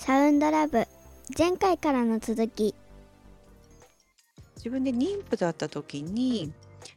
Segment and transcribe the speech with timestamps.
[0.00, 0.86] サウンドラブ。
[1.38, 2.74] 前回からの続き。
[4.56, 6.50] 自分で妊婦だった時に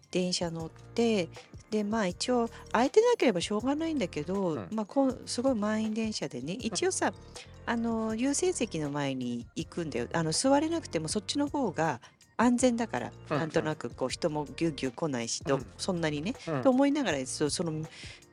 [0.10, 1.28] 電車乗って
[1.70, 4.68] でまあ一応空いてなければしょうがないんだけど、うん。
[4.72, 7.12] まあこうすごい満員電車でね一応さ、
[7.66, 10.08] あの優先席の前に行くんだよ。
[10.14, 12.00] あの座れなくてもそっちの方が
[12.44, 13.38] 安全だから、うん。
[13.38, 15.66] なんとなくこう人もぎゅうぎゅう来ないし、とうん。
[15.78, 16.62] そんなにね、うん。
[16.62, 17.74] と思いながらそその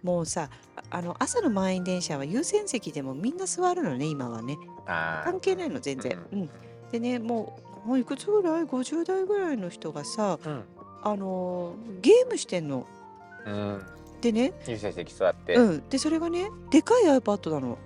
[0.02, 4.56] もうさああの朝の満員電車は優先席でもみんな座るのね今はね。
[4.86, 6.50] あ関係ないの全然、ううん。
[6.90, 10.38] でねもうもういくつぐらい？50代ぐらいの人がさ
[11.02, 12.86] あのーゲームしてんの。
[13.46, 13.82] うん。
[14.20, 17.78] でね、優先席座って、うん、でそれがねでかい iPad なの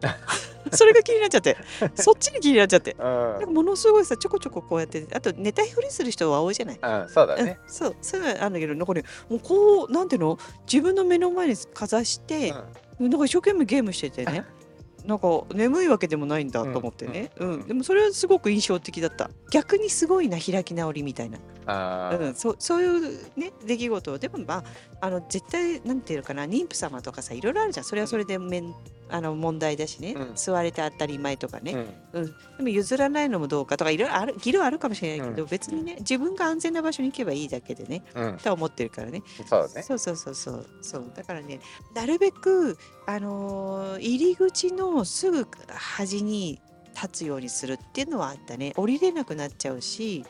[0.72, 1.56] それが気になっちゃって。
[1.94, 2.96] そっちに気になっちゃって。
[2.98, 3.04] うん。
[3.04, 6.78] なんかものすごいさちょこちょここうやってあと寝たふりする人は多いじゃない？
[6.82, 10.38] うん、そうだね、うん、そうそういうのあるんだけどなんかねもうこうなんていうの？
[10.70, 14.44] 自分の目の前にかざして、なんか一生懸命ゲームしててね。
[15.04, 19.30] なんか眠いわけでもないんだと思ってね、うんでもそれはすごく印象的だった。
[19.50, 22.28] 逆にすごいな開き直りみたいな、あー。
[22.28, 24.12] うん、そうそういうね出来事。
[24.12, 24.64] をでもまあ
[25.00, 27.84] あの絶対なんていうのかな妊婦様とかさいろいろあるじゃん。
[27.84, 28.72] それはそれでめん
[29.12, 30.34] あの問題だしね、うん。
[30.34, 32.22] 座れて当たり前とかね、うん。
[32.22, 35.48] うん、でも譲らないのもどうかとかいろいろある議論あるかもしれないけど、うん。
[35.48, 39.22] 別にね自分が安全な場所に行けばいいだけでねうん、とは思ってるからね。
[39.46, 39.82] そうね。
[39.82, 40.66] そうそうそうそう。
[40.80, 41.60] そうだからね
[41.94, 46.60] なるべくあのー入り口のすぐ端に
[46.94, 48.72] 立つようにするっていうのはあったね。
[48.76, 50.24] 降りれなくなっちゃうし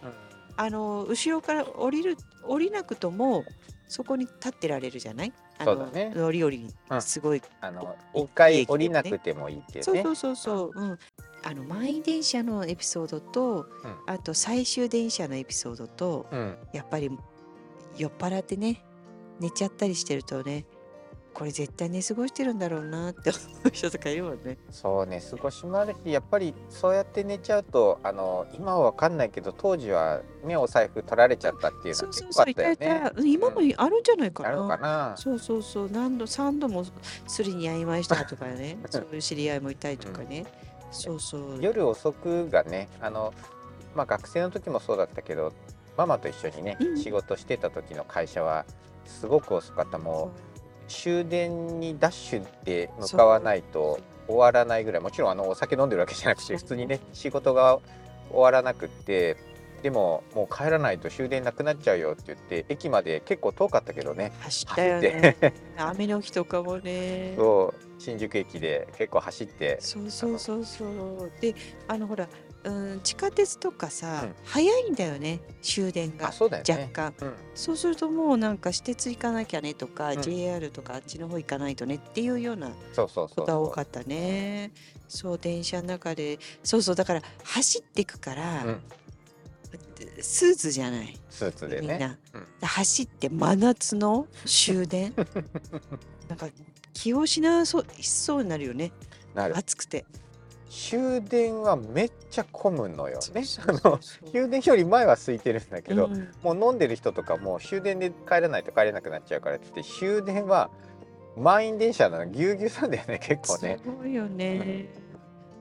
[0.57, 3.45] あのー後ろから降りる降りなくとも
[3.93, 5.33] そこに立ってられるじゃない？
[5.59, 6.13] あのそうだね。
[6.17, 10.03] 乗り降りうんすごい、あのお一回降りなくてもいいっていうね。
[10.03, 10.99] そうそうそうそう、うん、
[11.43, 13.67] あの満員電車のエピソードと、
[14.07, 16.57] あと最終電車のエピソードとうん。
[16.73, 17.11] やっぱり
[17.97, 18.83] 酔っ払ってね
[19.39, 20.65] 寝ちゃったりしてるとね
[21.35, 23.31] これ絶対寝過ごしてるんだろうなって。
[23.31, 24.59] 思 う人とかいるもんね。
[24.71, 32.69] そうね少しもあるしやっぱりそうやって寝ちゃうとあの今は分かんないけど当時は目お財布取られちゃったっていうのそうそう結構あっいたよ
[33.03, 33.23] ねた。
[33.23, 34.49] 今もあるんじゃないかな。
[34.51, 35.15] あるのかな？
[35.17, 36.85] そうそうそう何度3度も
[37.27, 38.79] すりに遭いましたとかね。
[38.91, 40.45] そういう知り合いもいたりとかね、
[40.91, 41.57] そうそう。
[41.61, 43.33] 夜遅くがねあの、
[43.95, 45.53] まあ、学生の時もそうだったけど
[45.97, 46.99] ママと一緒にね、うん。
[46.99, 48.65] 仕事してた時の会社は
[49.07, 49.99] すごく遅かった。
[49.99, 50.52] もう
[50.93, 53.99] 終電にダッシュで向かわないと
[54.29, 55.03] 終わらないぐらい。
[55.03, 57.79] もちろんあのお酒飲んでるわけじゃなくて普通にね仕事が
[58.31, 59.37] 終わらなくって。
[59.83, 64.31] でももう帰らないと終電なくなっちゃうよって言って駅まで結構遠かったけどね。
[64.39, 65.37] 走ったよね。
[65.77, 67.35] 雨の日とかもね。
[67.37, 68.01] そう。
[68.01, 69.79] 新宿駅で結構走って。
[69.81, 71.33] そうそうそうそう。
[71.41, 71.57] で
[71.89, 72.29] あのほら、
[72.65, 74.35] うん、地下鉄とかさ、うん。
[74.45, 76.61] 早いんだよね終電が若
[76.93, 77.15] 干。
[77.21, 77.35] うん。
[77.55, 80.23] そうするともうなんか私鉄行かなきゃねとか、うん。
[80.23, 84.71] JR とかあっちの方行かないとねっていうようなそうそうそうことが多かったね。
[85.09, 86.39] そう電車の中で。
[86.63, 88.81] そうそうだから走っていくから、うん。
[90.21, 91.19] スーツじゃない。
[91.31, 91.89] スーツでね。
[91.89, 92.19] みんな、
[92.67, 95.15] 走って真夏の終電？
[96.29, 96.49] なんか
[96.93, 98.93] 気を失わそうしそうになるよね。
[99.35, 99.57] なる。
[99.57, 100.05] 暑くて
[100.73, 103.45] 終電はめっちゃ混むのよね。
[103.67, 103.99] あの
[104.33, 106.29] 終電より前は空いてるんだけど、うん。
[106.43, 110.71] もう飲んでる人とかもう終電で帰らないと帰れなくなっちゃうからって言って終電は
[111.37, 112.27] 満員電車なの。
[112.27, 113.81] ぎゅうぎゅうなんだよね 結構ね。
[113.85, 114.89] すごいよね。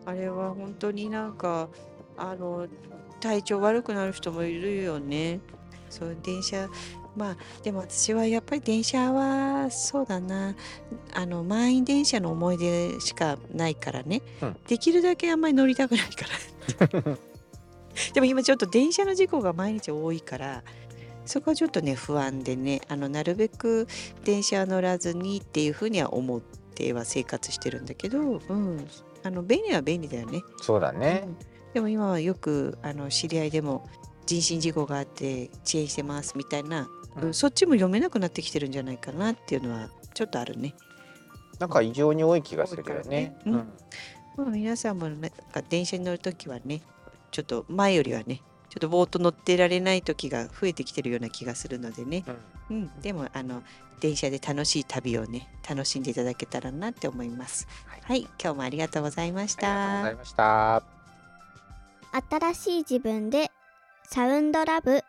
[0.06, 1.68] あれは本当になんか
[2.16, 2.68] あの
[3.20, 5.42] 体調悪くなる人もいるよね。
[5.90, 6.70] そう電車
[7.16, 10.56] まあでも私はやっぱり電車はそうだな。
[11.14, 14.58] あの満員電車の思い出しかないからね、うん。
[14.68, 16.26] できるだけあんまり乗りたくないか
[17.02, 17.18] ら。
[18.14, 20.64] でも今ちょっと電車の事故が毎日多いから
[21.26, 23.88] そこはちょっとね不安でねあのなるべく
[24.24, 28.88] 電車乗らずにっていうふうには思っては生活してるんだけど、うん、
[29.24, 30.42] あの便利は便利だよね。
[30.62, 31.24] そうだね。
[31.26, 31.38] うん。
[31.74, 33.88] でも今はよくあの知り合いでも
[34.40, 36.88] 人身事故があって遅延してますみたいな、
[37.18, 37.24] うん。
[37.24, 40.74] うんそっちも読めなくなってきてるんじゃないかなっていうのはちょっとあるね。
[41.60, 43.10] なんか異常に多い気がするよね。
[43.10, 43.38] ね。
[43.46, 43.54] うん。
[44.38, 46.82] まあ、皆さんもなんか電車に乗るときはね
[47.32, 52.24] ちょっと前よりはねちょっとぼーっと乗ってられない時が増えてきてるような気がするのでね、
[52.70, 52.78] うん。
[52.78, 53.62] うん、でもあの
[54.00, 57.68] 電車で楽しい旅をね楽しんでいただけたらなって思います。
[58.04, 60.16] はい、今日もありがとうございましありがとうござたい。
[60.16, 61.02] ました。
[62.40, 63.51] 新しい自分で
[64.14, 65.06] サウンドラブ。